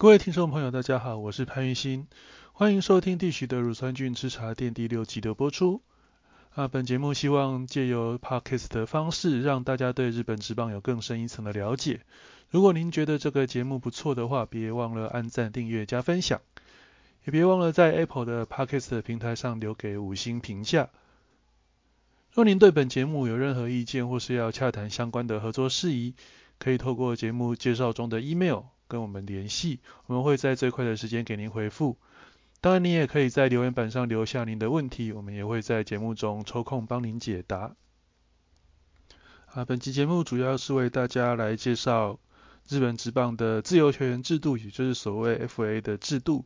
[0.00, 2.06] 各位听众朋友，大家好，我是潘玉新，
[2.54, 5.82] 欢迎收听地许的乳酸菌吃茶店第六集的播出。
[6.54, 12.00] 啊，本节目希望借由 podcast 的方式，让大家对日本职棒有更深一层的了解。
[12.48, 16.40] 如果您觉得这个节目不错的话，别忘了按赞、订阅、加分享，
[17.26, 20.88] 也别忘了在 Apple 的 podcast 平台上留给五星评价。
[22.32, 26.14] 若您对本节目有任何意见，或是要洽谈相关的合作事宜，
[26.58, 28.60] 可以透过节目介绍中的 email
[28.90, 31.96] 跟我们联系，我们会在最快的时间给您回复。
[32.60, 37.76] 当然，你也可以在留言板上留下您的问题，我们也会在节目中抽空帮您解答。
[39.46, 42.18] 啊，本期节目主要是为大家来介绍
[42.68, 46.44] 日本职棒的自由球员制度，也就是所谓 FA 的制度，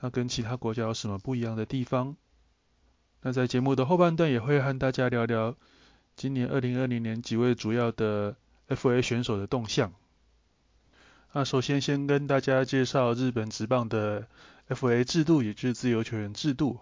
[0.00, 2.16] 那跟其他国家有什么不一样的地方？
[3.22, 5.56] 那在节目的后半段也会和大家聊聊
[6.14, 8.36] 今年二零二零年几位主要的
[8.68, 9.92] FA 选手的动向。
[11.38, 14.26] 那首先先跟大家介绍日本职棒的
[14.70, 16.78] FA 制度，也就是自由球员制度。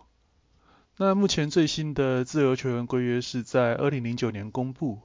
[0.96, 5.00] 那目前最新的自由球员规约是在二零零九年公布。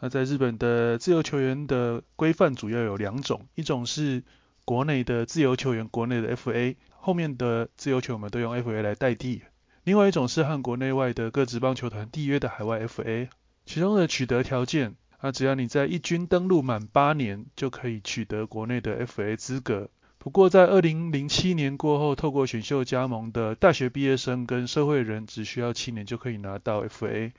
[0.00, 4.22] 那在日本的自由球员的规范主要有两种，一种是
[4.64, 9.42] 国内的自由球员，国内的 FA，后面的自由球员都用 FA 来代替。
[9.84, 13.28] 另外一种是和国内外的各职棒球团缔约的海外 FA，
[13.66, 19.90] 其中的取得条件，那，只要你在一军登陆满八年，就可以取得国内的 FA 资格。
[20.18, 27.32] 不过在二零零七年过后，透过选秀加盟的大学毕业生跟社会人，只需要七年就可以拿到 FA。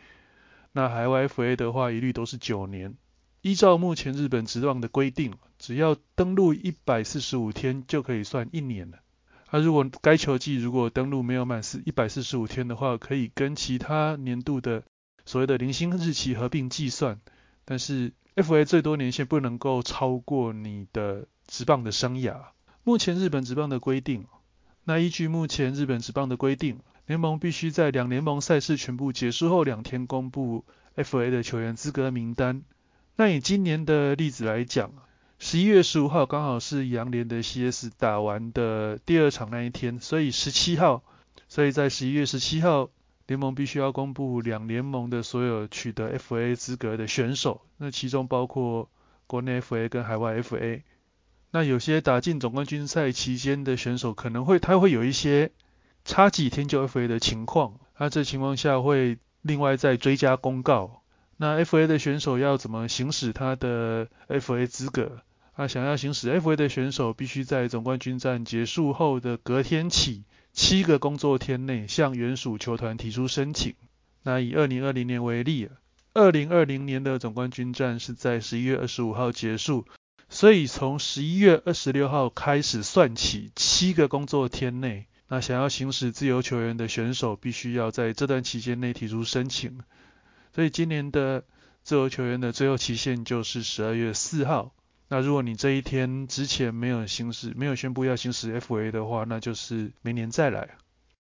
[0.71, 2.95] 那海外 FA 的话，一律都是九年。
[3.41, 8.99] 依照目前日本职棒的规定，只要登陆一百四十五天，就可以算一年了。
[9.51, 14.83] 那如果该球季如果登录没有满四一百四十五天的话，可以跟其他年度的
[15.25, 17.19] 所谓的零星日期合并计算。
[17.71, 22.47] 但是 FA 最多年限不能够超过你的职棒的生涯。
[22.83, 24.25] 目前日本职棒的规定，
[24.83, 30.65] 那依据目前日本职棒的规定，联盟必须在两联盟赛事全部结束后两天公布
[30.97, 32.63] FA 的球员资格名单。
[33.15, 34.91] 那以今年的例子来讲，
[35.39, 41.03] 十一月十五号刚好是洋联的 CS 打完的第二场那一天，所以十七号，
[41.47, 42.89] 所以在十一月十七号，
[43.31, 48.89] 联盟必须要公布两联盟的所有取得 FA 资格的选手，那其中包括
[49.25, 50.81] 国内 FA 跟海外 FA。
[51.49, 55.51] 那有些打进总冠军赛期间的选手，可能会他会有一些
[56.03, 61.01] 差几天就 FA 的情况，那这情况下会另外再追加公告。
[61.37, 65.21] 那 FA 的选手要怎么行使他的 FA 资格？
[65.61, 70.23] 那想要行使 FA 的选手，必须在总冠军战结束后的隔天起
[70.53, 73.75] 七个工作天内，向原属球团提出申请。
[74.23, 75.69] 那以二零二零年为例，
[76.15, 79.85] 二零二零年的总冠军战是在十一月二十五号结束，
[80.29, 89.77] 所以从十一月二十六号开始算起，七个工作天内，那想要行使自由球员的选手，必须要在这段期间内提出申请。
[90.55, 91.43] 所以今年的
[91.83, 94.73] 自由球员的最后期限就是十二月四号。
[95.13, 100.77] 那如果你这一天之前没有行使、没有宣布要行使 FA 的话，那就是明年再来。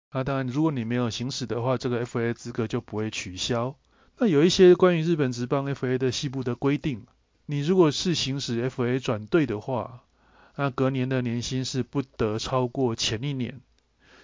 [0.09, 3.77] 啊，当然如果你没有行使的话，这个 FA 资格就不会取消。
[4.19, 7.07] 那有一些关于日本职棒 FA 的细部的规定，
[7.47, 10.03] 你如果是行使 FA 转队的话，
[10.57, 13.61] 那隔年的年薪是不得超过前一年。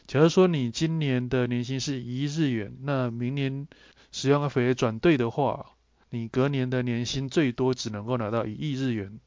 [0.08, 3.68] 假如说你今年的年薪是一亿日元，那明年
[4.10, 5.66] 使用 FA 转队的话，
[6.10, 9.20] 你隔年的年薪最多只能够拿到一亿日元。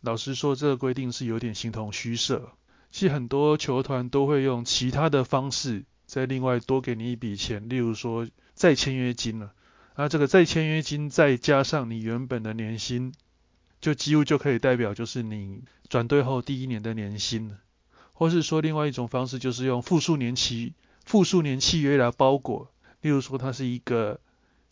[0.00, 2.52] 老实说，这个规定是有点形同虚设。
[2.90, 9.52] 其实很多球团都会用其他的方式，再另外多给你一笔钱，例如说再签约金了。
[9.96, 13.12] 那这个再签约金再加上你原本的年薪，
[13.80, 17.58] 就几乎就可以代表就是你转队后第一年的年薪了。
[18.12, 20.74] 或是说另外一种方式，就是用复数年期、
[21.04, 22.70] 复数年契约来包裹。
[23.02, 24.20] 例如说它是一个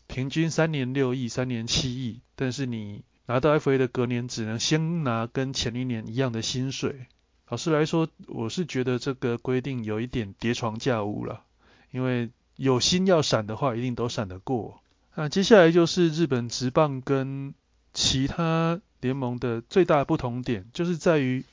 [0.06, 7.06] 平均三年六亿、三年七亿，但是你拿到 FA 的隔年只能先拿跟前一年一样的薪水。
[7.48, 11.42] 老实来说，我是觉得这个规定有一点叠床架屋了。
[11.90, 14.80] 因为有心要闪的话，一定都闪得过。
[15.14, 17.54] 那接下来就是日本职棒跟
[17.92, 21.44] 其他联盟的最大不同点，就是在于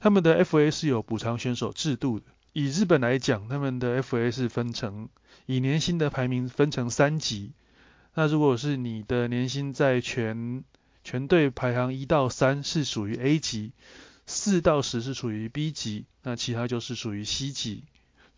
[0.00, 2.26] 他们的 FA 是有补偿选手制度的。
[2.52, 5.08] 以日本来讲，他们的 FA 是分成
[5.46, 7.52] 以年薪的排名分成三级。
[8.14, 10.64] 那如果是你的年薪在全
[11.04, 13.72] 全队排行一到三是属于 A 级，
[14.26, 17.84] 四到十是属于 B 级，那其他就是属于 C 级。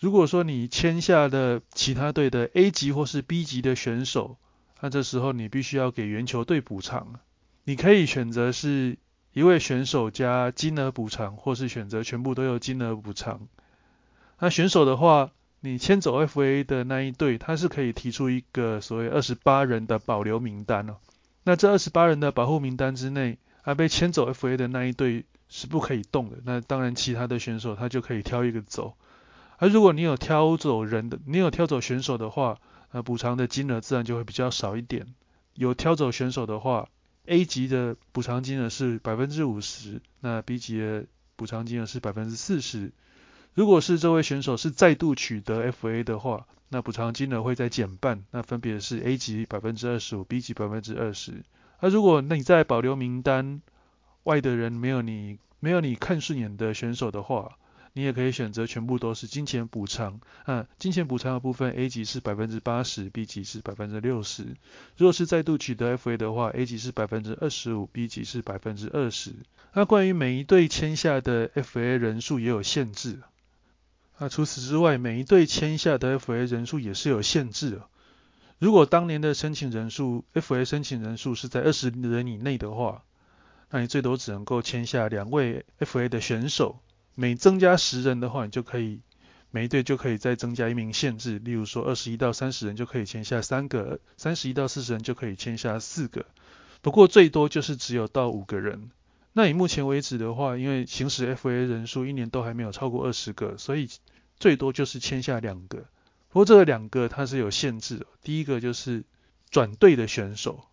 [0.00, 4.36] 如果说你签下的其他队的 A 级或是 B 级的选手，
[4.80, 7.20] 那这时候你必须要给原球队补偿。
[7.64, 8.98] 你可以选择是
[9.32, 13.48] 一位选手加金额补偿，或是选择全部都有金额补偿。
[14.38, 15.30] 那选手的话，
[15.60, 20.96] 你签走 FA 的那一队，他是可以提出一个所谓二十八人的保留名单哦。
[21.46, 26.38] 那这二十八人的保护名单之内，啊被牵走 FA 的那一队是不可以动的。
[26.44, 28.96] 那当然，其他的选手他就可以挑一个走。
[29.58, 32.58] 而如果你有挑走人的，你有挑走选手的话，
[32.90, 35.14] 那补偿的金额自然就会比较少一点。
[35.54, 36.88] 有挑走选手的话
[37.26, 41.06] ，A 级的补偿金额是百分之五十，那 B 级的
[41.36, 42.90] 补偿金额是百分之四十。
[43.56, 51.42] 如果是这位选手是再度取得 FA 的话，那补偿金额会再减半，那分别是 A 级百分之二十五，B 级百分之二十。
[51.80, 53.62] 那如果那你在保留名单
[54.24, 57.56] 外的人没有你没有你看顺眼的选手的话，
[57.94, 60.20] 你也可以选择全部都是金钱补偿。
[60.44, 64.42] 啊，金钱补偿的部分，A 级是百分之八十，B 级是百分之六十。
[64.98, 69.32] 如果是再度取得 FA 的话，A 级是百分之二十五，B 级是百分之二十。
[69.72, 73.20] 那关于每一队签下的 FA 人数也有限制。
[74.18, 77.86] 啊，除此之外，每一队签下的 FA 人数也是有限制的。
[78.58, 83.02] 如果当年的申请人数，FA 申请人数是在二十人以内的话，
[83.68, 86.78] 那你最多只能够签下两位 FA 的选手。
[87.14, 89.00] 每增加十人的话，你就可以
[89.50, 91.38] 每一队就可以再增加一名限制。
[91.38, 96.24] 例如说，二十一到三十人就可以签下三个，三十一到四十人就可以签下四个。
[96.80, 98.90] 不过最多就是只有到五个人。
[99.38, 103.90] 那以目前为止的话，因为行使 FA 人数一年都还没有超过二十个，所以
[104.40, 105.84] 最多就是签下两个。
[106.30, 108.06] 不过这两个它是有限制的。
[108.22, 109.04] 第一个就是
[109.50, 110.64] 转队的选手，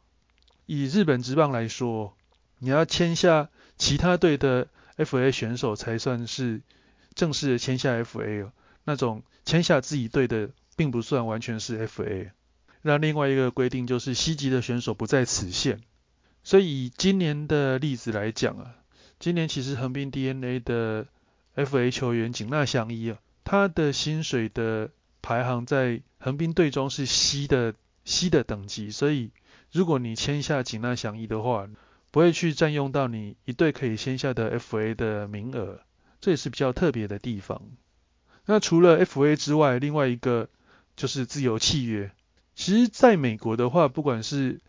[0.65, 2.15] 以日本职棒来说，
[2.60, 6.62] 你要签下其他队的 FA 选手才算是
[7.15, 8.54] 正式的签下 FA 哦。
[8.86, 12.31] 那种签下自己队的，并不算完全是 FA。
[12.81, 15.81] 那另外一个规定就是 C 级的选手不在此限。
[16.44, 18.75] 所以以今年的例子来讲啊，
[19.19, 21.07] 今年其实横滨 DNA 的
[21.56, 24.90] FA 球员井纳祥一啊，他的薪水的
[25.22, 27.74] 排行在横滨队中是 C 的
[28.06, 29.31] C 的等级，所以
[29.72, 31.69] 如果你签下井纳祥一的话，
[32.12, 35.80] 不会去占用到你一队可以签下的 FA 的名额，
[36.19, 37.62] 这也是比较特别的地方。
[38.46, 40.50] 那除了 FA 之外，另外一个
[40.98, 42.12] 就是自由契约。
[42.56, 44.60] 其实在美国的话，不管是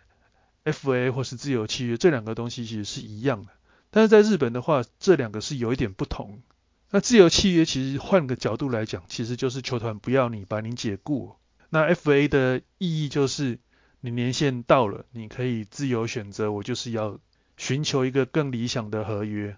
[0.64, 3.52] FA 或是自由契约这两个东西其实是一样的，
[3.90, 6.42] 但是在日本的话，这两个是有一点不同。
[6.90, 11.34] 那自由契约其实换个角度来讲，其实就是球团不要你把你解雇。
[11.68, 13.58] 那 FA 的意义就是
[14.00, 17.18] 你年限到了，你可以自由选择，我就是要
[17.56, 19.56] 寻求一个更理想的合约。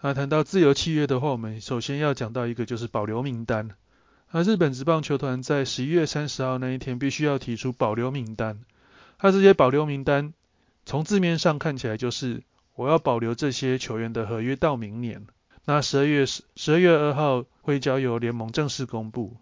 [0.00, 3.70] 那谈到自由契约的话，我们首先要讲到一个就是保留名单。
[4.30, 8.60] 那日本职棒球团在十一月三十号那一天必须要提出保留名单。
[9.20, 10.32] 那这些保留名单。
[10.86, 12.44] 从字面上看起来就是
[12.74, 15.26] 我要保留这些球员的合约到明年。
[15.64, 19.36] 那十二月十二月二号会交由联盟正式公布。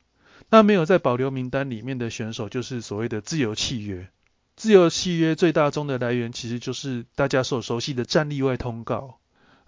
[0.49, 4.08] 那没有在保留名单里面的选手就是所谓的自由契约。
[4.56, 9.19] 自由契约最大宗的来源其实就是大家所熟悉的战例外通告。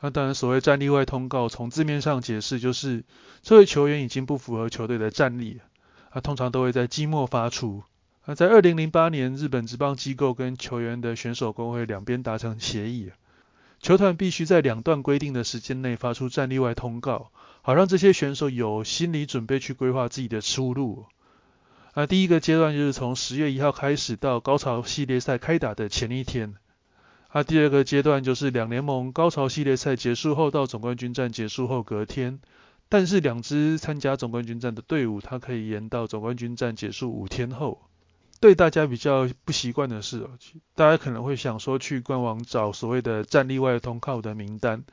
[0.00, 3.04] 那当然所谓战例外通告，从字面上解释就是
[3.42, 5.60] 这位球员已经不符合球队的战力，
[6.10, 7.82] 他通常都会在季末发出。
[8.28, 13.12] 那在二零零八年，日本职棒机构跟球员的选手工会两边达成协议，
[13.80, 17.30] 球团必须在两段规定的时间内发出战例外通告，
[17.62, 21.06] 好让这些选手有心理准备去规划自己的出路。
[21.94, 26.56] 那第一个阶段就是从十月一号开始到高潮系列赛开打的前一天。
[27.32, 32.40] 那第二个阶段就是两联盟高潮系列赛结束后到总冠军战结束后隔天，
[32.88, 37.82] 但是两支参加总冠军战的队伍，它可以延到总冠军战结束五天后。
[38.38, 40.28] 对大家比较不习惯的是，
[40.74, 44.84] 大家可能会想说去官网找所谓的战例外通告的名单，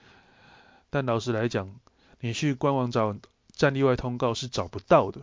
[0.89, 1.75] 但老实来讲，
[2.21, 3.15] 你去官网找
[3.51, 5.19] 战例外通告是找不到的，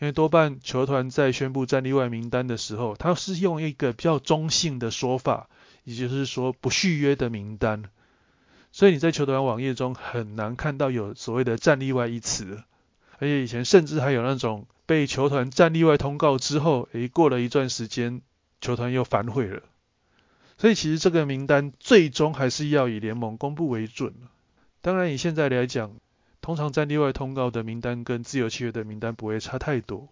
[0.00, 5.50] 因为多半球团在宣布战例外名单的时候，他是用一个比较中性的说法，
[5.84, 7.84] 也就是说不续约的名单，
[8.72, 12.62] 所以你在球团网页中很难看到有所谓的战例外一词，
[13.18, 14.66] 而且以前甚至还有那种。
[14.92, 18.20] 被球团战例外通告之后，诶，过了一段时间，
[18.60, 19.62] 球团又反悔了。
[20.58, 24.12] 所以其实这个名单最终还是要以联盟公布为准。
[24.82, 25.92] 当然以现在来讲，
[26.42, 30.10] 通常战例外通告的名单跟自由契约的名单不会差太多。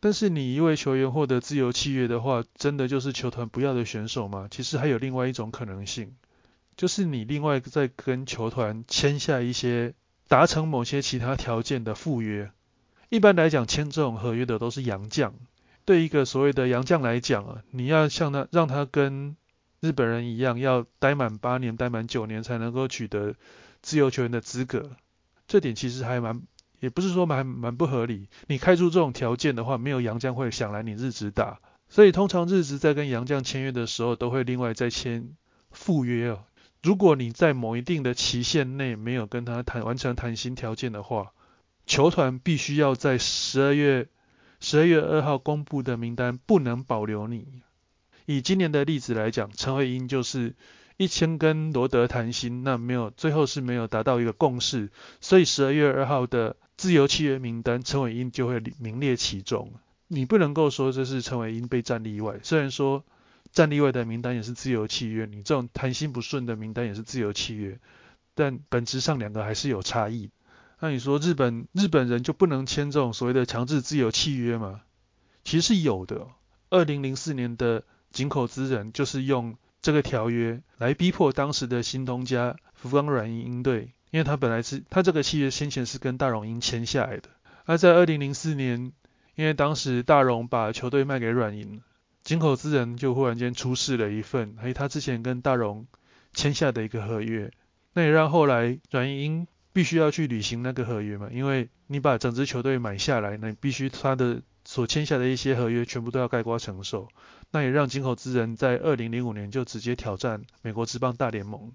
[0.00, 4.48] 但是你一位球员获得自由契约的话，真的就是球团不要的选手吗？
[4.50, 6.16] 其实还有另外一种可能性，
[6.76, 9.94] 就是你另外再跟球团签下一些
[10.26, 12.50] 达成某些其他条件的附约。
[13.12, 15.34] 一般来讲，签这种合约的都是洋将。
[15.84, 19.36] 对一个所谓的洋将来讲啊，你要像他让他跟
[19.80, 23.34] 日本人一样，要待满八年、待满九年才能够取得
[23.82, 24.92] 自由球员的资格。
[25.46, 26.40] 这点其实还蛮，
[26.80, 28.30] 也不是说蛮蛮不合理。
[28.46, 31.60] 你开出这种条件的话，没有洋将会想来你日职打。
[31.90, 35.36] 所以通常日职在跟洋将签约的时候，都会另外再签
[35.70, 36.44] 附约哦。
[36.82, 41.32] 如果你在某一定的期限内没有跟他谈完成谈薪条件的话，
[41.86, 44.08] 球团必须要在十二月
[44.60, 47.46] 十二月二号公布的名单不能保留你。
[48.26, 50.54] 以今年的例子来讲，陈伟英就是
[50.96, 59.72] 一千跟罗德谈薪，那没有最后是没有达到一个共识，所以十二月二号的自由契约名单，陈伟英就会名列其中。
[60.06, 63.04] 你不能够说这是陈伟英被战例外，虽然说
[63.50, 67.80] 战例外的名单也是自由契约，你这种谈薪不顺的名单也是自由契约，
[68.34, 70.30] 但本质上两个还是有差异。
[70.84, 74.80] 那你说日本日本人就不能签这种所谓的强制自由契约吗？
[75.44, 76.26] 其实是有的。
[76.70, 87.28] 二零零四年的井口资人就是用这个条约来逼迫当时的新东家福冈软银鹰队，因为他本来是他这个契约先前是跟大荣鹰签下来的。
[87.64, 88.90] 而在二零零四年，
[89.36, 91.80] 因为当时大荣把球队卖给软银，
[92.24, 95.86] 井口资人就忽然间出示了一份，还有他之前跟大荣
[96.34, 97.52] 签下的一个合约，
[97.92, 99.46] 那也让后来软银。
[99.72, 101.28] 必须要去履行那个合约嘛？
[101.32, 107.08] 因为你把整支球队买下来，那你必须他的所签下的一些合约全部都要盖瓜承受。
[107.50, 111.72] 那也让井口之人在二零零五年就直接挑战美国职棒大联盟。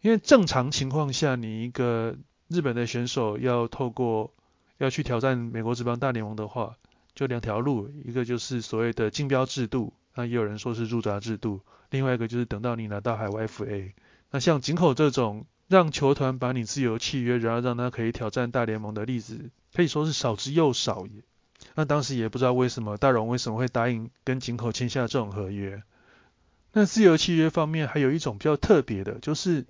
[0.00, 2.16] 因为正常情况下，你一个
[2.48, 4.34] 日本的选手要透过
[4.78, 6.76] 要去挑战美国职棒大联盟的话，
[7.14, 11.60] 就两条路，一个就是所谓的竞标制度，那也有人说是入闸制度，
[11.90, 13.92] 另外一个就是等到你拿到海外 FA。
[14.32, 15.46] 那像井口这种。
[15.72, 21.22] 让球团把你自由契约，然后让他可以挑战大联盟的例子，可以说是少之又少也。
[21.74, 25.82] 那当时也不知道为什么大荣为什么会答应跟井口签下这种合约。
[26.74, 29.64] 那自由契约方面还有一种比较特别的，就是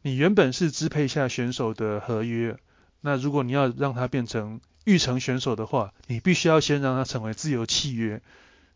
[0.00, 2.56] 你原本是支配下选手的合约，
[3.02, 8.22] 那如果你要让他变成预成选手的话，你必须要先让他成为自由契约，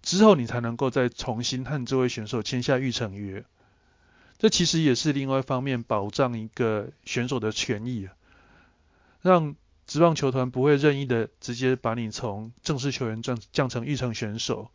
[0.02, 3.42] 之后你才能够再重新和这位选手签下预成约。
[4.42, 8.08] 这其实也是另外一方面保障一个选手的权益，
[9.20, 9.54] 让
[9.86, 14.68] 职棒球团不会任意的直接把你从正式球员降降成预成选手。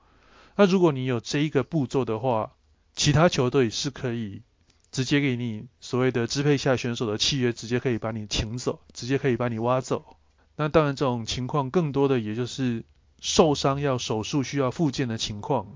[0.56, 2.54] 那如果你有这一个步骤的话，
[2.96, 4.42] 其他球队是可以
[4.90, 10.16] 直接给你所谓的支配下选手的契约，直接可以把你请走，直接可以把你挖走。
[10.56, 12.86] 那当然这种情况更多的也就是
[13.20, 15.68] 受伤要手术需要复健的情况，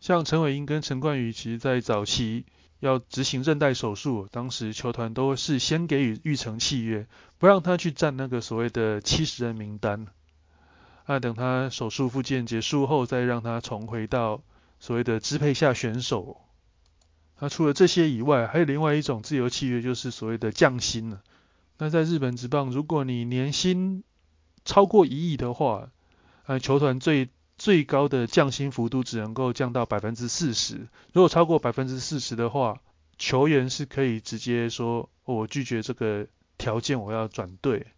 [0.00, 2.46] 像陈伟英跟陈冠宇，其实在早期。
[2.80, 7.06] 要执行韧带手术，当时球团都是先给予预成契约，
[7.38, 10.06] 不让他去占那个所谓的七十人名单。
[11.04, 14.42] 啊，等他手术复健结束后，再让他重回到
[14.78, 16.36] 所谓的支配下选手。
[17.40, 21.22] 那除了这些以外，还有另外一种自由契约，就是所谓的降薪了。
[21.78, 24.04] 那在日本职棒，如果你年薪
[24.64, 25.90] 超过一亿的话，
[26.44, 32.80] 啊，球团最最高的降薪幅度只能够降到百分之四十，如果超过百分之四十的话，
[33.18, 37.88] 球员是可以直接说我拒绝这个条件，我要转队。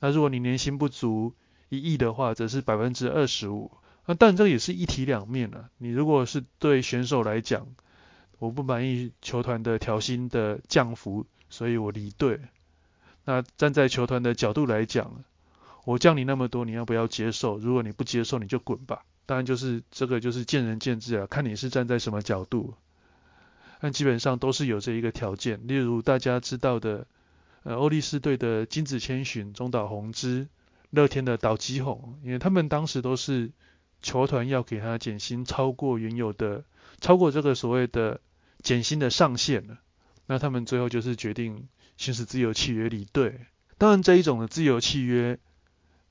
[0.00, 1.32] 那如果你年薪不足
[1.68, 3.70] 一亿的话，则是百分之二十五。
[4.06, 5.70] 那但这也是一体两面啊。
[5.78, 7.68] 你如果是对选手来讲，
[8.38, 12.40] 我不满意球团的调薪的降幅，所以我离队。
[13.24, 15.24] 那站在球团的角度来讲，
[15.88, 17.56] 我降你那么多，你要不要接受？
[17.56, 19.06] 如果你不接受，你就滚吧。
[19.24, 22.74] 当然就是这个就是见仁见智啊，看你是站在什么角度。
[23.80, 27.06] 但基本上都是有这一个条件，例如大家知道的，
[27.62, 30.48] 呃，欧力士队的金子千寻、中岛宏之、
[30.90, 33.50] 乐天的岛基宏，因为他们当时都是
[34.02, 36.64] 球团要给他减薪超过原有的，
[37.00, 38.20] 超过这个所谓的
[38.62, 39.78] 减薪的上限了，
[40.26, 41.66] 那他们最后就是决定
[41.96, 43.40] 行使自由契约离队。
[43.78, 45.38] 当然这一种的自由契约。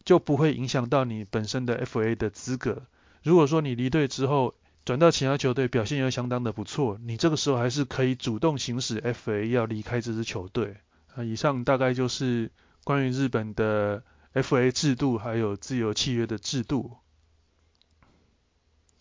[0.08, 2.84] 就不会影响到你本身的 FA 的资格。
[3.24, 10.78] 如果说你离队之后转到其他球队，表现又相当的不错，你这个时候还是可以主动行使 FA 要离开这支球队。
[11.14, 12.50] 啊，以上大概就是
[12.86, 14.02] 关于日本的
[14.34, 16.94] FA 制度还有自由契约的制度。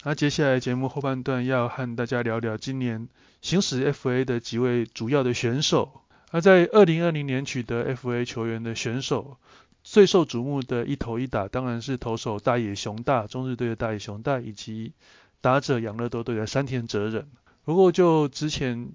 [0.03, 3.09] 那接下来节目后半段要和大家聊聊今年
[3.43, 6.03] 行使 FA 的几位主要的选手。
[6.37, 9.39] 而在2020年取得 FA 球员的选手。
[9.83, 14.93] 最受瞩目的一投一打，当然是投手大野雄大，中日队的大野雄大，以及
[15.41, 17.27] 打者养乐多队的山田哲人。
[17.65, 18.91] 不过就之前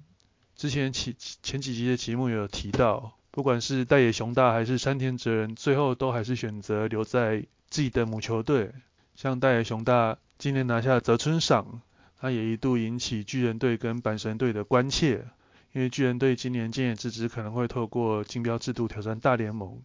[0.56, 8.72] 之前前前几集的节目有提到，不管是大野雄大还是山田哲人，最后都还是选择留在自己的母球队。
[9.16, 11.82] 像大野雄大今年拿下泽村赏，
[12.20, 15.26] 他也一度引起巨人队跟阪神队的关切，
[15.74, 19.82] 因为巨人队今年建野之子可能会透过竞标制度挑战大联盟，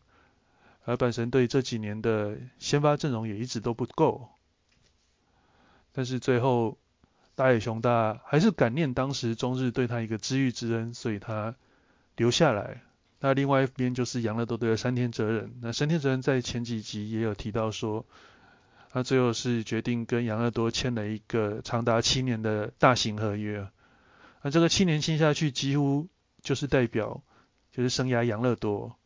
[0.85, 4.29] 而阪神队这几年的先发阵容也一直都不够。
[5.93, 6.77] 但是最后
[7.35, 11.55] 大野雄大还是感念当时中日对他一个知遇之恩，所以他
[12.17, 12.83] 留下来。
[13.21, 15.55] 那另外一边就是养乐多队的山田哲人。
[15.63, 18.05] 那山田哲人在前几集也有提到说，
[18.91, 23.69] 他最后是决定跟养乐多签了一个长达七年的大型合约。
[24.43, 26.09] 那这个七年签下去，几乎
[26.43, 27.23] 就是代表
[27.73, 28.97] 就是生涯养乐多。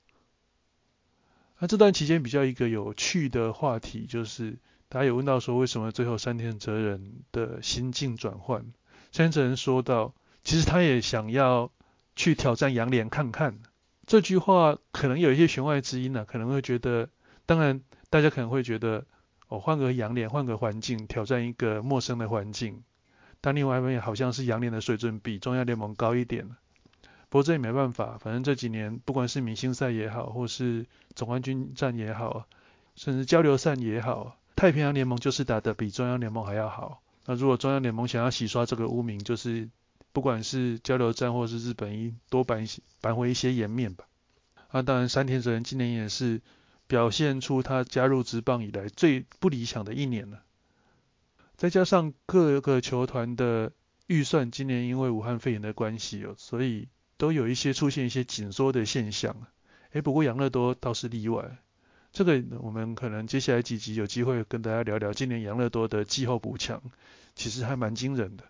[1.58, 4.58] 那这段期间比较一个有趣的话题，就是
[4.88, 8.62] 大家有问到说，为什么最后山田哲人的心境转换？
[9.12, 11.70] 山田哲人说到，其实他也想要
[12.16, 13.60] 去挑战杨联看看。
[14.06, 17.08] 这句话可能有一些弦外之音呢，可能会觉得，
[17.46, 19.06] 当然大家可能会觉得，
[19.48, 22.82] 哦，换个洋脸，换个环境，挑战一个陌生的环境。
[23.40, 26.48] 但另外一方面，好像是洋脸的水准比中央联盟高一点。
[27.28, 32.46] 不过这也没办法，反正这几年不管是明星赛也好，或是总冠军战也好，
[32.96, 37.02] 甚至交流赛也好，太平洋联盟就是打得比中央联盟还要好。
[37.26, 39.68] 那如果中央联盟想要洗刷这个污名，就是。
[40.12, 42.66] 不管是交流战或是日本一多扳
[43.00, 44.06] 扳回一些颜面吧。
[44.66, 46.40] 啊，当然山田哲人今年也是
[46.88, 50.42] 表现出他加入职棒以来最不理想的一年了。
[51.60, 53.72] 再加上各个球团的
[54.06, 56.88] 预算今年因为武汉肺炎的关系哦，所以
[57.18, 59.36] 都有一些出现一些紧缩的现象。
[59.92, 61.58] 哎，不过养乐多倒是例外。
[62.12, 66.80] 这个我们可能接下来几集有机会跟大家聊聊今年养乐多的季后补强，
[67.34, 68.44] 其实还蛮惊人的。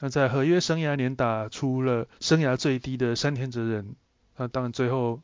[0.00, 3.94] 那在合约生涯年打出了生涯最低的山田哲人，
[4.36, 5.20] 那当然最后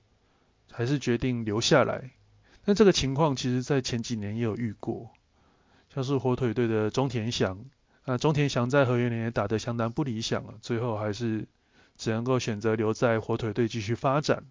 [0.71, 2.13] 还是决定留下来。
[2.65, 5.11] 那这个情况其实在前几年也有遇过，
[5.95, 7.65] 像是火腿队的中田翔，
[8.05, 11.47] 那中田翔在合约年也打得相当不理想了，最后还是
[11.97, 14.45] 只能够选择留在火腿队继续发展。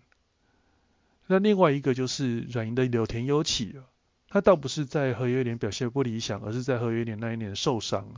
[1.27, 3.84] 那另外一个就是软银的柳田优起了，
[4.29, 8.13] 他倒不是在合约年表现不理想，而是在合约年那一年受伤。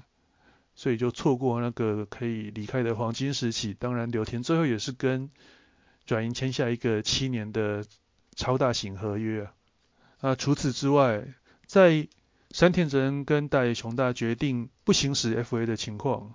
[0.76, 3.74] 所以就错过那个可以离开的黄金时期。
[3.74, 5.30] 当然，柳田最后也是跟
[6.06, 7.84] 转银签下一个七年的
[8.34, 9.50] 超大型合约。
[10.22, 11.28] 啊，除此之外，
[11.66, 12.08] 在
[12.52, 16.34] 山田哲人跟大野雄大决定不行使 FA 的情况，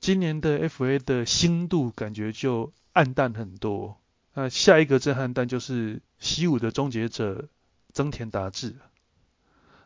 [0.00, 3.98] 今年的 FA 的新度感觉就暗淡很多。
[4.34, 7.48] 那下一个震撼弹就是西武的终结者
[7.92, 8.76] 增田达志。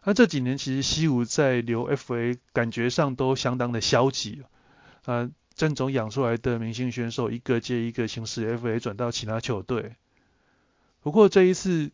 [0.04, 4.44] 那这几年其实西武在留 FA 感觉上都相当的消极，
[5.04, 9.96] 啊，郑总养出来的明星选手一个接一个行使 FA 转到其他球队。
[11.00, 11.90] 不过这一次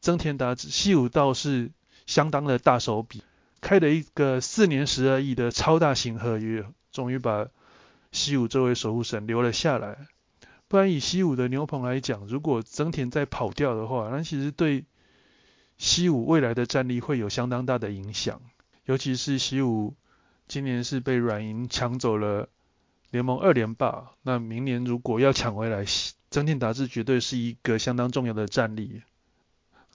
[0.00, 1.70] 增田达志西武倒是
[2.06, 3.22] 相当的大手笔，
[3.60, 7.48] 开了一个四年十二亿的超大型合约，终于把
[8.12, 10.06] 西武这位守护神留了下来。
[10.68, 14.84] 不然以西武的牛棚来讲，如果增田再跑掉的话，那其实对。
[15.76, 18.40] 西武未来的战力会有相当大的影响，
[18.84, 19.96] 尤其是西武
[20.46, 22.48] 今年是被软银抢走了
[23.10, 25.84] 联盟二连霸，那明年如果要抢回来，
[26.30, 29.02] 增田达志绝对是一个相当重要的战力。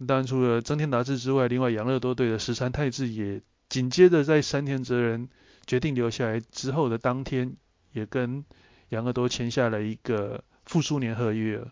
[0.05, 5.29] 当然，除了增田达志之外，另外养乐多队的石山泰治也紧接着在山田哲人
[5.65, 7.55] 决定留下来之后的当天，
[7.91, 8.43] 也跟
[8.89, 11.65] 养乐多签下了一个复数年合约，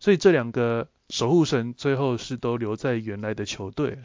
[0.00, 0.88] 所以这两个。
[1.10, 3.98] 守护神最后是都留在原来的球队。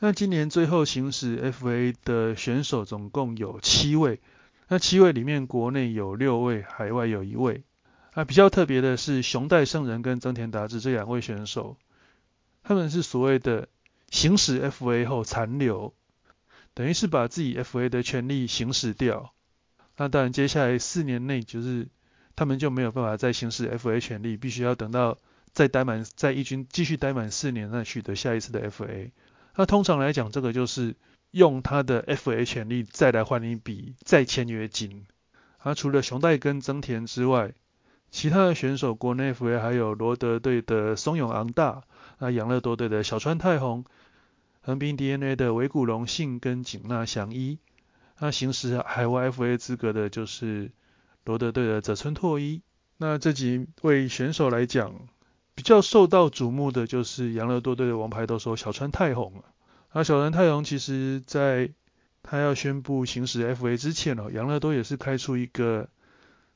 [0.00, 4.18] 那今年最后行使 FA 的选手总共有七位，
[4.66, 7.62] 那七位里面国内有六位，海外有一位。
[8.12, 11.76] 啊，比较特别的是熊代圣人跟增田达志这两位选手，
[12.66, 13.68] 他们是所谓的
[14.10, 15.94] 行使 FA 后残留，
[16.74, 19.32] 等于是把自己 FA 的权利行使掉。
[19.96, 21.86] 那当然接下来四年内就是
[22.34, 25.18] 他们就没有办法再行使 FA 权利，必须要等到。
[25.52, 29.10] 再待满，在一军继续待满四年，再取得下一次的 FA。
[29.54, 30.96] 那通常来讲，这个就是
[31.30, 35.06] 用他的 FA 权利再来换一笔再签约金。
[35.56, 37.54] 啊，除了熊代跟增田之外，
[38.10, 41.84] 其他的选手国内 FA 还有罗德队的松永昂大，
[42.18, 43.84] 那养乐多队的小川太宏，
[44.62, 47.58] 横滨 DNA 的尾谷隆信跟井纳祥一。
[48.18, 50.70] 那行使海外 FA 资格的就是
[51.24, 52.62] 罗德队的泽村拓一。
[52.96, 54.94] 那这几位选手来讲，
[55.54, 59.44] 比较受到瞩目的就是养乐多队的王牌都说小川太宏。
[59.92, 61.70] 那小川太宏其实在
[62.22, 65.88] 他要宣布行使 FA 之前哦，养乐多也是开出一个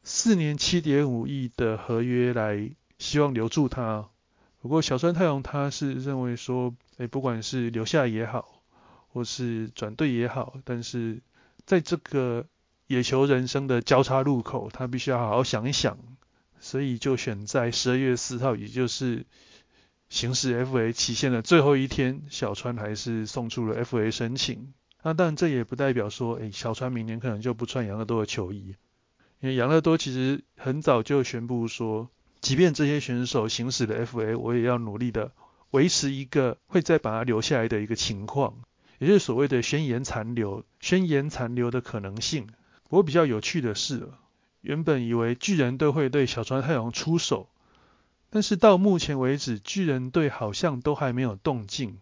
[0.02, 4.08] 四年七点五亿的合约来希望留住他。
[4.60, 8.62] 不过小川太郎他是认为说，哎，不管是留下也好，
[9.08, 11.22] 或是转队也好，但是
[11.64, 12.46] 在这个
[12.86, 15.98] 野球人生的交叉路口，他必须要好好想一想，
[16.60, 19.24] 所以就选在十二月四号，也就是
[20.10, 24.74] 行使 FA 期限的最后一天，小川还是送出了 FA 申请。
[25.02, 28.74] 那当然，这也不代表说，哎，小川明年可能就不穿养乐多的球衣，
[29.40, 35.32] 因为养乐多其实很早就宣布说，即便这些选手行使了 FA，我也要努力的
[35.70, 38.54] 维持一个会再把他留下来的一个情况，
[38.98, 42.46] 也就是所谓的宣言残留、宣言残留的可能性。
[42.88, 44.08] 不过比较有趣的是，
[44.62, 47.48] 原本以为巨人队会对小川太阳出手。
[48.30, 51.98] 但是到目前为止，巨人队好像都还没有动静，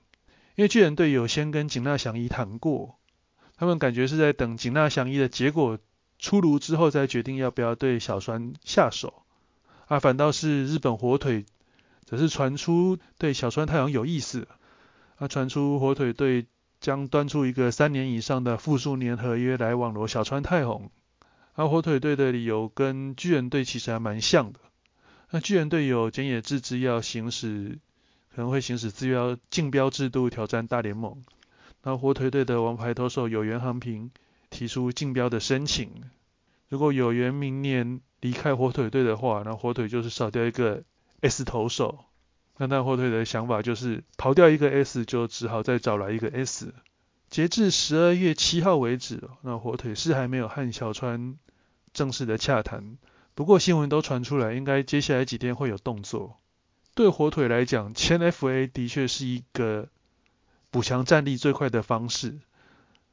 [0.57, 2.99] 因为巨人队有先跟井纳祥一谈过，
[3.57, 5.79] 他们感觉是在等井纳祥一的结果
[6.19, 9.23] 出炉之后再决定要不要对小川下手，
[9.89, 11.45] 啊，反倒是日本火腿
[12.05, 14.47] 则是传出对小川太阳有意思，
[15.17, 16.47] 啊，传出火腿队
[16.81, 20.91] 将端出一个三年以上的复数年合约来网罗小川太宏，
[21.55, 24.61] 而火腿队的理由跟巨人队其实还蛮像的。
[25.31, 27.79] 那巨人队有菅野智之要行使，
[28.35, 31.23] 可能会行使自标竞标制度挑战大联盟。
[31.83, 34.11] 那火腿队的王牌投手有原航平
[34.51, 35.91] 提出竞标的申请。
[36.69, 40.83] 如果有缘明年离开火腿队的话，那火腿就是少掉一个
[41.21, 42.05] S 投手。
[42.57, 46.75] 那那火腿的想法就是刨掉一个 S，就只好再找来一个 S。
[47.31, 51.37] 截至十二月七号为止，那火腿是还没有和小川
[51.93, 52.99] 正式的洽谈。
[53.35, 56.37] 不过新闻都传出来，应该接下来几天会有动作。
[56.95, 59.89] 对火腿来讲，签 FA 的确是一个
[60.73, 62.41] 补强战力最快的方式，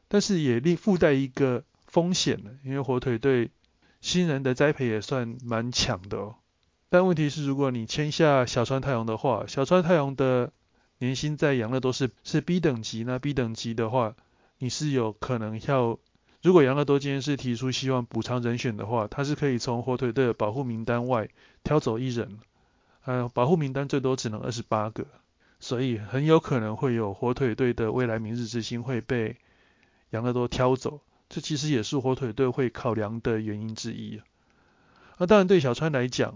[0.08, 1.63] 但是也另附带一个
[1.96, 3.52] 风险的，因为火腿队
[4.02, 6.36] 新人的栽培也算蛮强的哦。
[6.90, 10.52] 但问题是，如果你签下小川太阳的话，小川太阳的
[10.98, 14.14] 年薪在养乐多是是 B 等级，那 B 等级的话，
[14.58, 15.98] 你是有可能要。
[16.42, 21.30] 如果杨乐多今天是提出希望补偿人选的话，他是可以从火腿队的保护名单外
[21.64, 22.40] 挑走一人，
[23.06, 25.08] 呃，保护名单最多只能二十八个，
[25.62, 29.38] 所以很有可能会有火腿队的未来明日之星会被
[30.10, 34.22] 杨乐多挑走，这其实也是火腿队会考量的原因之一。
[35.18, 36.36] 那当然对小川来讲，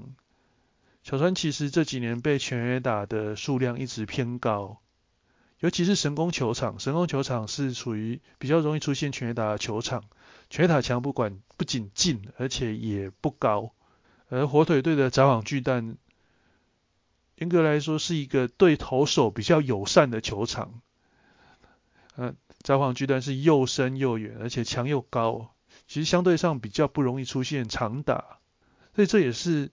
[1.04, 4.80] 小川其实这几年被全垒打的数量一直偏高。
[5.60, 10.06] 尤其是神宫球场，神宫球场是属于比较容易出现全垒打的球场，
[10.50, 13.74] 全垒打墙不管不仅近，而且也不高。
[14.30, 15.98] 而火腿队的札幌巨蛋，
[17.36, 20.82] 严格来说是一个对投手比较友善的球场。
[22.16, 25.54] 嗯，札幌巨蛋是又深又远，而且墙又高，
[25.88, 28.40] 其实相对上比较不容易出现长打，
[28.96, 29.72] 所以这也是。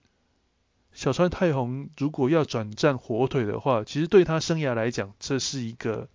[0.93, 6.09] 小川太宏如果要转战火腿的话，其实对他生涯来讲，这是一个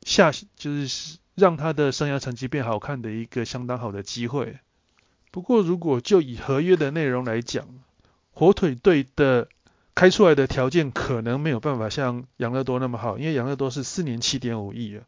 [0.00, 4.60] 下就是让他的生涯成绩变好看的一个相当好的机会。
[5.30, 7.68] 不过，如果就以合约的内容来讲，
[8.32, 9.48] 火腿队的
[9.94, 15.04] 开出来的条件可能没有办法像养乐多那么好，因为养乐多是四年七点五亿啊，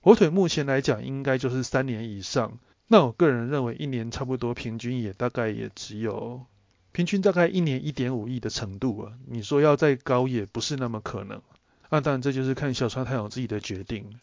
[0.00, 2.58] 火腿目前来讲应该就是三年以上。
[2.88, 6.46] 那我个人认为一年差不多平均也大概也只有。
[6.92, 11.40] 平均大概一年一点五亿的程度啊，你说要再高也不是那么可能。
[11.88, 14.18] 那当然这就是看小川太阳自己的决定。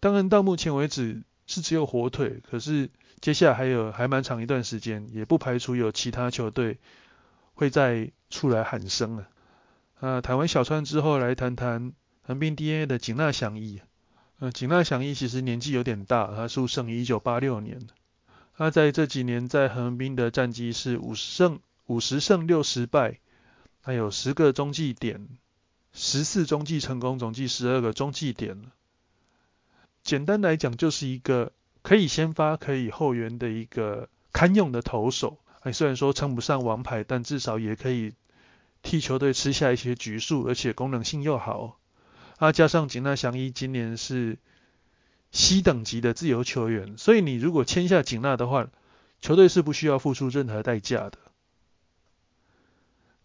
[0.00, 2.88] 当然到目前为止是只有火腿，可是
[3.20, 6.78] 接下来还有还蛮长一段时间，也不排除有其他球队
[7.52, 9.28] 会再出来喊声啊。
[10.00, 11.92] 啊，谈完小川之后，来谈谈
[12.22, 13.82] 横滨 DNA 的井纳祥一。
[14.40, 17.86] 呃，井纳祥一其实年纪有点大，他出生于一九八六年。
[18.56, 21.60] 他在这几年在横滨的战绩是五胜。
[21.86, 23.18] 五十胜六十败，
[23.82, 25.26] 他有十个中继点，
[25.92, 28.70] 十四中继成功，总计十二个中继点。
[30.04, 31.50] 简单来讲，就是一个
[31.82, 35.38] 可以先发、可以后援的一个堪用的投手。
[35.62, 38.14] 哎，虽然说称不上王牌，但至少也可以
[38.82, 41.79] 替球队吃下一些局数，而且功能性又好。
[42.40, 44.38] 啊，加上井纳祥一今年是
[45.30, 48.70] C 等级的自由球员，所以你如果签下井纳的话，
[49.20, 51.18] 球队是不需要付出任何代价的。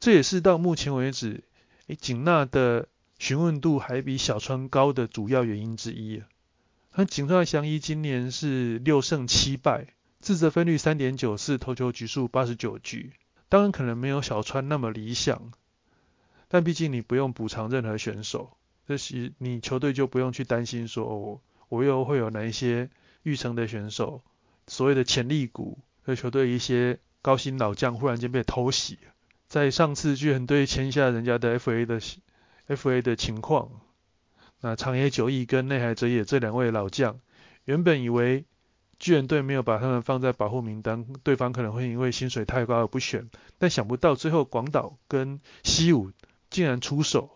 [0.01, 1.45] 这也是到目前为止，
[1.88, 6.21] 诶，景纳的询问度还比小川高的主要原因之一。
[6.93, 9.88] 那景纳祥一今年是六胜七败，
[10.19, 13.13] 自责分率三点九四，投球局数八十九局。
[13.47, 15.54] 当然可能没有小川那么理想，
[16.49, 22.89] 但毕竟你不用补偿任何选手，这是你球队就不用去担心说，哦，我又会有哪一些
[23.24, 24.21] 预成的选手，
[24.67, 29.00] 所谓的潜力股，和球队一些高薪老将忽然间被偷袭。
[29.48, 32.00] 在上次巨人队签下人家的 FA 的
[32.67, 33.69] FA 的情况，
[34.62, 37.19] 那长野久义跟内海哲也这两位老将，
[37.63, 38.45] 原本以为
[39.00, 43.30] 巨人队没有把他们放在保护名单，对方可能会因为薪水太高而不选。
[43.58, 46.12] 但想不到最后广岛跟西武
[46.50, 47.30] 竟然出手，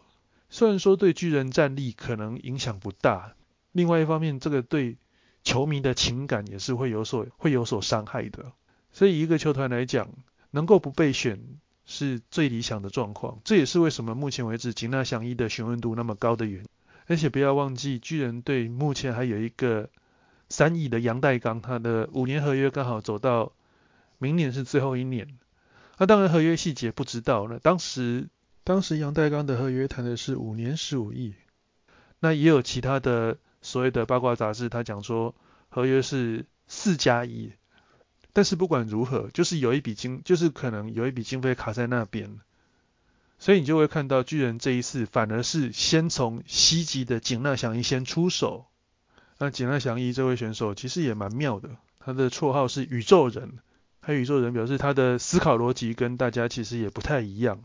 [0.50, 3.36] 虽然说对巨人战力可能影响不大，
[3.72, 4.98] 另外一方面这个对
[5.44, 8.52] 球迷的情感也是会有所会有所伤害的。
[8.92, 10.10] 所以一个球团来讲，
[10.52, 11.40] 能够不被选
[11.86, 13.40] 是最理想的状况。
[13.44, 16.68] 这也是为什么目前为止吉纳祥一的询问度那么高的原因。
[17.08, 19.90] 而且不要忘记，巨人队目前还有一个
[20.50, 23.52] 三亿的杨代刚，他的五年合约刚好走到
[24.18, 25.28] 明年是最后一年。
[25.98, 27.60] 那当然合约细节不知道那。
[27.60, 28.28] 当时
[28.70, 31.34] 当时杨代刚的合约谈的是五年十五亿。
[32.20, 35.34] 那也有其他的所谓的八卦杂志，他讲说
[35.70, 37.52] 合约是四加一。
[38.32, 42.38] 但是不管如何，就是有一笔经，就是可能有一笔经费卡在那边。
[43.40, 48.68] 所以你就会看到巨人这一次反而是先从西级的井纳祥一先出手。
[49.40, 53.58] 那井纳祥一这位选手其实也蛮妙的，他的绰号是宇宙人。
[54.00, 57.64] 他宇宙人表示他的思考逻辑跟大家其实也不太一样。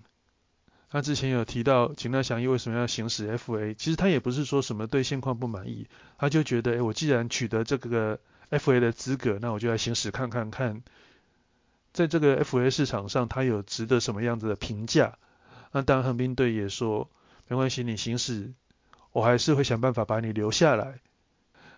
[0.94, 10.82] 他之前有提到井纳祥一为什么要行使 FA，其实他也不是说什么对现况不满意，他就觉得，哎，我既然取得这个 FA 的资格，那我就来行使看看看，
[11.92, 15.18] 在这个 FA 市场上，他有值得什么样子的评价。
[15.72, 17.10] 那当然，横滨队也说
[17.48, 18.52] 没关系，你行使，
[19.10, 21.00] 我还是会想办法把你留下来。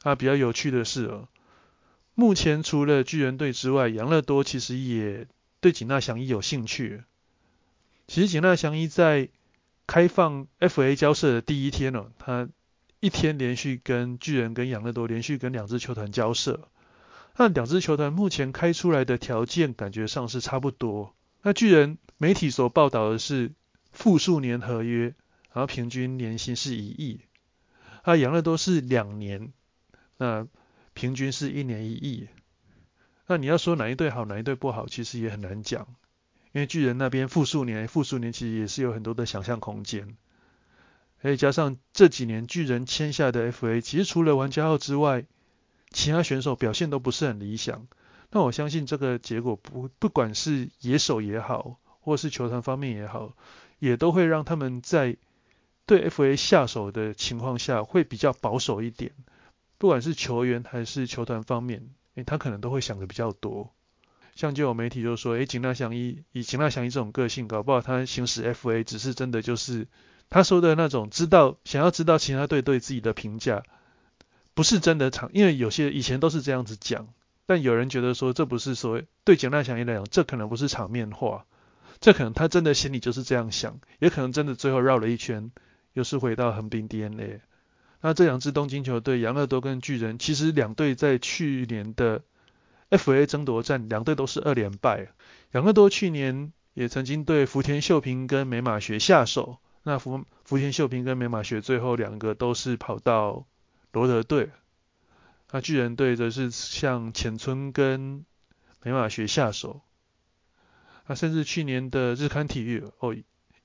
[0.03, 1.27] 啊，比较有趣的是哦，
[2.15, 5.27] 目前除了巨人队之外，养乐多其实也
[5.61, 7.05] 对井纳祥一有兴趣。
[8.07, 9.29] 其实井纳祥一在
[9.87, 12.49] 开放 FA 交涉的第一天哦，他
[13.01, 16.69] 一天连续跟巨人跟养乐多连续跟两支球团交涉，
[17.37, 21.15] 那两支球团目前开出来的条件感觉上是差不多。
[21.43, 23.53] 那巨人媒体所报道的是。
[23.93, 25.15] 复数年合约，
[25.55, 27.21] 然后平均年薪是一亿。
[28.03, 29.55] 啊，养乐多是两年，
[30.19, 30.47] 那
[30.93, 32.29] 平均是一年一亿。
[33.27, 35.89] 那你要说哪一队好，哪一队不好，其实也很难讲。
[36.57, 40.17] 因为巨人那边复数年，复数年其实也是有很多的想象空间。
[41.21, 45.27] 再加上这几年巨人签下的 FA，其实除了玩家号之外，
[45.91, 47.87] 其他选手表现都不是很理想。
[48.31, 53.37] 那我相信这个结果不不管是野手也好，或是球团方面也好。
[53.79, 55.19] 也都会让他们在
[55.85, 59.13] 对 FA 下手的情况下会比较保守一点，
[59.77, 63.75] 不管是球员还是球团方面，诶，他可能都会想的比较多。
[64.37, 69.89] 像就有媒体就说，诶，井纳祥一以井纳祥一这种个性，搞不好他行使 FA 只是真的就是
[70.31, 73.65] 他说的那种知道想要知道其他队对自己的评价，
[74.55, 77.09] 不是真的场，因为有些以前都是这样子讲，
[77.47, 81.47] 但有人觉得说这不是所谓对井纳祥一来讲，这可能不是场面话。
[81.99, 85.51] 这可能他真的心里就是这样想，也可能真的最后绕了一圈，
[85.95, 87.41] 又是回到横滨 DNA。
[88.03, 92.23] 那这两支东京球队，养乐多跟巨人，其实两队在去年的
[92.91, 95.09] FA 争夺战，两队都是二连败。
[95.53, 103.47] 养乐多去年也曾经对福田秀平跟美马学下手，那福福田秀平跟美马学最后两个都是跑到
[103.93, 104.51] 罗德队。
[105.51, 108.25] 那巨人队则是向浅村跟
[108.83, 109.81] 美马学下手。
[111.07, 113.17] 啊，甚至去年的日刊体育哦，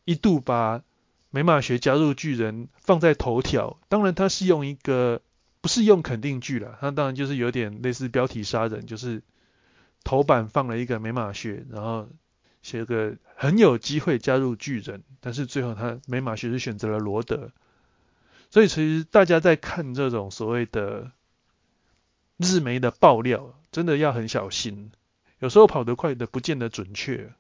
[0.06, 0.84] 一度把
[1.32, 3.80] 美马学加入巨人放在头条。
[3.90, 5.22] 当然，他是用一个
[5.62, 9.22] 不是用肯定句了，他当然就是有点类似标题杀人，就是
[10.04, 12.10] 头版放了一个美马学，然后
[12.64, 17.52] 写个很有机会加入巨人，但是最后他美马学是选择了罗德。
[18.50, 21.12] 所以其实大家在看这种所谓的
[22.38, 24.92] 日媒的爆料，真的要很小心。
[25.40, 27.34] 有时候跑得快的不见得准确，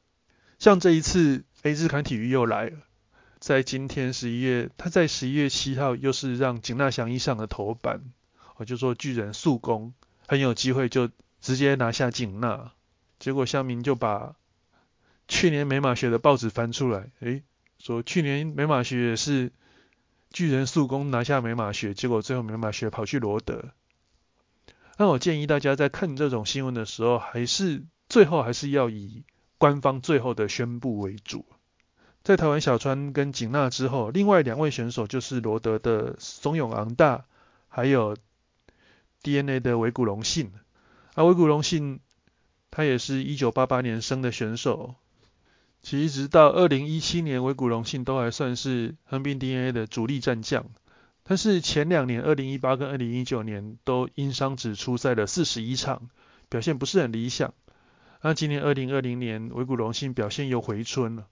[0.57, 2.77] 像这一次 A 日刊体育又来了，
[3.41, 8.13] 在今天十一月，他在十一月七号又是让井纳祥一上的头版，
[8.57, 9.95] 我就说巨人速攻
[10.27, 11.09] 很有机会就
[11.41, 12.71] 直接拿下井纳，
[13.17, 14.35] 结果乡民就把
[15.27, 17.41] 去年美马学的报纸翻出来，诶，
[17.79, 19.51] 说去年美马学也是
[20.29, 23.71] 巨人速攻拿下美马学，结果最后美马学跑去罗德。
[24.97, 29.23] 那我建议大家在看这种新闻的时候，还是最后还是要以
[29.57, 31.43] 官方最后的宣布为主。
[32.23, 37.25] 在台湾小川跟景纳之后，另外两位选手就是罗德的松永昂大，
[37.67, 38.15] 还有
[39.23, 40.51] DNA 的维古隆信。
[41.15, 41.99] 啊，维古隆信
[42.69, 44.95] 他也是一九八八年生的选手，
[45.81, 50.65] 其实直到二零一七年，维古隆信都还算是横滨 DNA 的主力战将。
[51.23, 56.09] 但是前两年，二零一八跟二零一九年都因伤只出赛了四十一场，
[56.49, 57.53] 表现不是很理想。
[58.21, 61.27] 那今年二零二零年，维古隆信表现又回春了，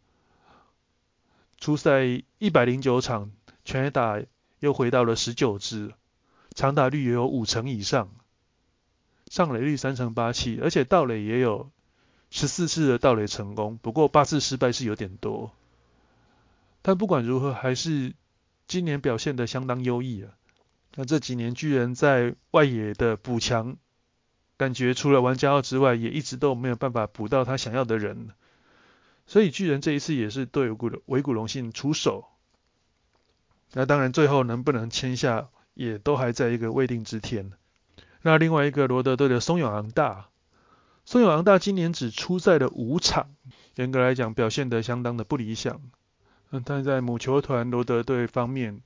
[1.60, 3.32] 出赛一百零九场，
[3.66, 4.22] 全打
[4.60, 5.94] 又回到了十九支，
[6.56, 8.10] 长打率也有五成以上。
[9.30, 11.70] 上垒率三成八七，而且盗垒也有
[12.32, 15.52] 十四次的盗垒成功，不过八次失败是有点多。
[16.82, 18.14] 但不管如何，还是
[18.66, 20.32] 今年表现的相当优异啊。
[20.96, 23.78] 那这几年巨人在外野的补强，
[24.58, 28.30] 感觉除了玩家号之外，也一直都没有办法补到他想要的人。
[29.30, 30.72] 所以巨人这一次也是对
[31.06, 32.26] 维古隆信出手。
[33.74, 37.52] 那当然最后能不能签下，也都还在一个未定之天。
[38.24, 40.30] 那另外一个罗德队的松永昂大，
[41.06, 43.36] 松永昂大今年只出赛了五场，
[43.76, 45.80] 严格来讲表现得相当的不理想。
[46.50, 48.82] 嗯，但在母球团罗德队方面，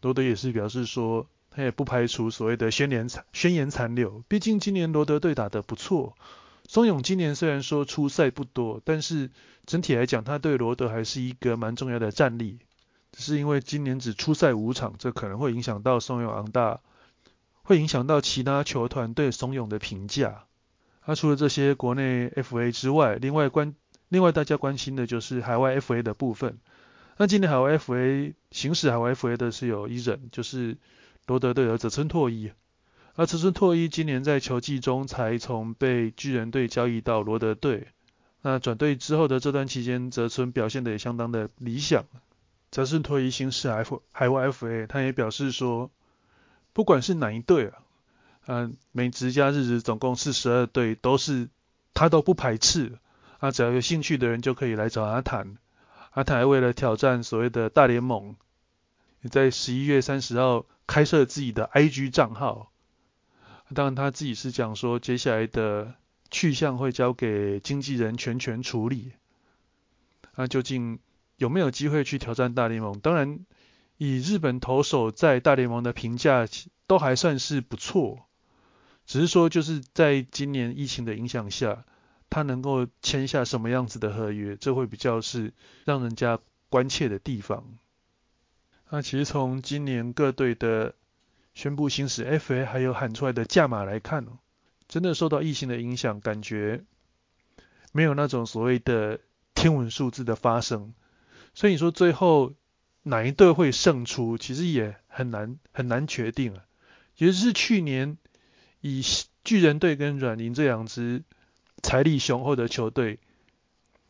[0.00, 4.24] 罗德也是表示说，他也不排除所谓的宣言残宣言残留。
[4.28, 6.16] 毕竟今年罗德队打得不错，
[6.66, 9.30] 松永今年虽然说出赛不多，但是
[9.66, 12.58] 整体来讲，他对罗德还是一个蛮重要的战力。
[13.12, 16.80] 只是因为今年只出赛五场，这可能会影响到松永昂大，
[17.62, 20.46] 会影响到其他球团对松永的评价。
[21.06, 23.74] 他除了这些国内 FA 之外，另外关
[24.08, 26.58] 另外大家关心的就是海外 FA 的部分。
[27.16, 30.78] 那今年海外 FA 行使海外 FA 的是有一人，就是
[31.26, 32.50] 罗德队的泽村拓一。
[33.16, 37.86] 而泽村拓一今年在球季中才从被巨人队交易到罗德队。
[38.42, 42.04] 那转队之后的这段期间，泽村表现的也相当的理想。
[42.72, 45.92] 泽村拓一行使 F 海外 FA，他也表示说，
[46.72, 47.78] 不管是哪一队啊，
[48.46, 51.48] 嗯，美职加日职总共四十二队，都是
[51.94, 52.98] 他都不排斥。
[53.38, 55.56] 啊，只要有兴趣的人就可以来找他谈。
[56.10, 58.34] 阿泰为了挑战所谓的大联盟，
[59.22, 62.72] 也在十一月三十号开设自己的 IG 账号。
[63.72, 65.94] 当然他自己是讲说，接下来的
[66.30, 69.12] 去向会交给经纪人全权处理。
[70.34, 70.98] 那究竟
[71.36, 72.98] 有没有机会去挑战大联盟？
[73.00, 73.46] 当然，
[73.96, 76.46] 以日本投手在大联盟的评价
[76.86, 78.26] 都还算是不错，
[79.06, 81.84] 只是说就是在今年疫情的影响下。
[82.30, 85.52] 他能够签下什么样子的合约，这会比较是
[85.84, 87.78] 让人家关切的地方。
[88.90, 90.96] 那其实从今年各队的
[91.54, 94.26] 宣布行使 FA 还有喊出来的价码来看，
[94.88, 96.84] 真的受到疫情的影响，感觉
[97.92, 99.20] 没有那种所谓的
[99.54, 100.94] 天文数字的发生。
[101.54, 102.52] 所以你说最后
[103.02, 106.64] 哪一队会胜出，其实也很难很难决定啊。
[107.16, 108.18] 尤其是去年
[108.80, 109.02] 以
[109.44, 111.22] 巨人队跟软银这两支。
[111.82, 113.18] 财力雄厚的球队，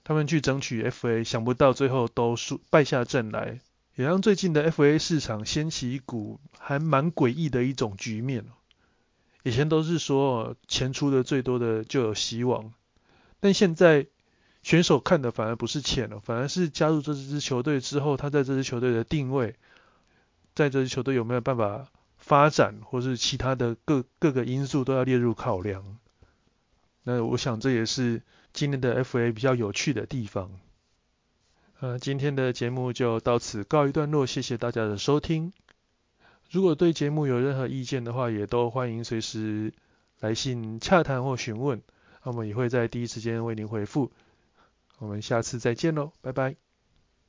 [0.04, 3.58] 他们去争取 FA，想不到最后都输败下阵来，
[3.96, 8.44] 也让最近的 FA 市场掀起一股还蛮诡异的一种局面。
[9.44, 12.72] 以前都是说钱出的最多的就有希望，
[13.40, 14.06] 但现在
[14.62, 19.54] 选手看的反而不是钱了，反而是加入这支球队之后，他在这支球队的定位，
[20.54, 25.98] 在这支球队有没有办法发展，或是其他的各各个因素都要列入考量。
[27.02, 28.22] 那我想这也是
[28.54, 30.50] 今年的 FA 比较有趣的地方。
[31.80, 35.52] 呃，今天的节目就到此告一段落，谢谢大家的收听。
[36.50, 39.72] 如果对节目有任何意见的话，也都欢迎随时
[40.20, 41.82] 来信洽谈或询问，
[42.22, 44.10] 那么也会在第一时间为您回复。
[44.98, 46.54] 我们下次再见喽，拜拜。